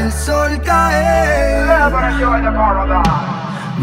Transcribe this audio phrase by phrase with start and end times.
[0.00, 1.66] el sol caer.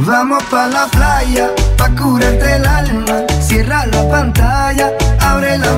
[0.06, 3.16] Vamos pa' la playa, pa' curarte el alma.
[3.42, 4.92] Cierra la pantalla,
[5.22, 5.74] abre la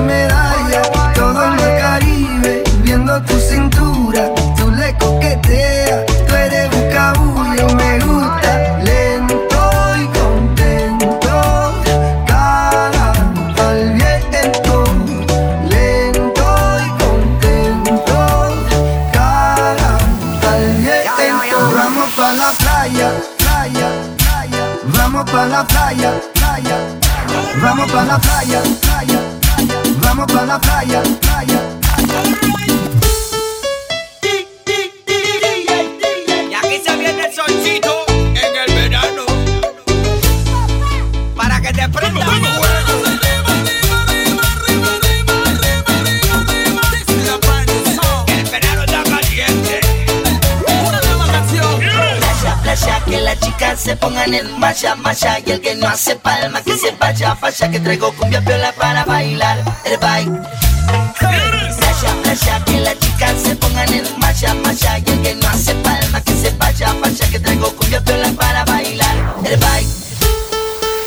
[22.30, 24.64] pa' la playa, playa, playa.
[24.84, 26.76] Vamos pa' la playa, playa.
[27.60, 29.82] Vamos pa' la playa, playa, playa.
[30.02, 31.60] Vamos pa' la playa, playa.
[32.66, 32.69] Y
[53.10, 56.78] que las chicas se pongan en marcha, marcha Y el que no hace palma, que
[56.78, 60.40] se vaya, falla Que traigo cumbia piola para bailar el baile
[61.18, 65.74] Playa, playa, que las chicas se pongan en marcha, marcha Y el que no hace
[65.74, 69.90] palma, que se vaya, falla Que traigo cumbia piola para bailar el baile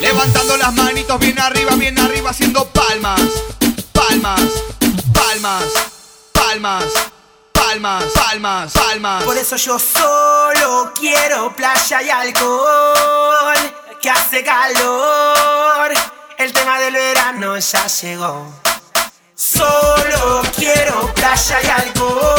[0.01, 3.21] Levantando las manitos bien arriba, bien arriba, haciendo palmas.
[3.93, 4.41] Palmas,
[5.13, 5.63] palmas,
[6.33, 6.83] palmas,
[7.53, 9.23] palmas, palmas, palmas.
[9.23, 9.79] Por eso yo
[10.63, 13.55] solo quiero playa y alcohol,
[14.01, 15.91] que hace calor.
[16.37, 18.47] El tema del verano ya llegó.
[19.35, 22.32] Solo quiero playa y alcohol,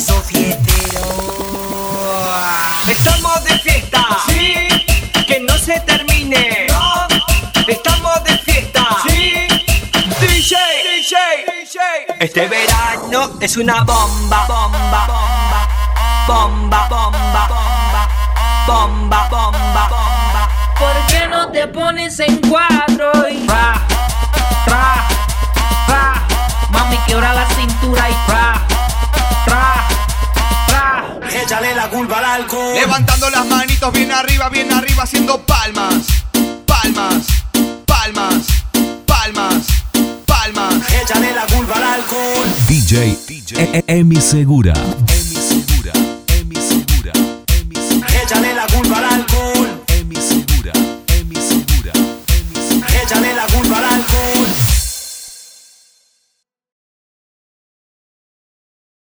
[0.00, 1.00] sos fiestero.
[2.88, 4.02] Estamos de fiesta.
[4.28, 4.68] Sí.
[5.26, 6.66] Que no se termine.
[6.68, 7.06] No.
[7.66, 8.86] Estamos de fiesta.
[9.08, 9.48] Sí.
[10.20, 11.80] DJ, DJ, DJ.
[12.20, 15.68] Este verano es una bomba, bomba, bomba,
[16.26, 18.08] bomba, bomba, bomba,
[18.66, 20.48] bomba, bomba, bomba.
[20.78, 23.74] ¿Por qué no te pones en cuatro y ra,
[24.66, 25.08] ra,
[25.88, 26.26] ra?
[26.70, 28.35] Mami, quebra la cintura y ra,
[32.74, 36.04] Levantando las manitos bien arriba, bien arriba, haciendo palmas,
[36.66, 37.24] palmas,
[37.86, 38.46] palmas,
[39.06, 39.64] palmas,
[40.26, 40.74] palmas.
[41.02, 42.46] Échale la culpa al alcohol.
[42.68, 43.16] DJ,
[43.56, 44.74] E- E- Emi Segura.